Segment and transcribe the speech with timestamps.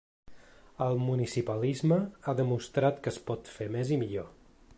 [0.85, 2.01] El municipalisme
[2.31, 4.35] ha demostrat que es pot fer més i millor.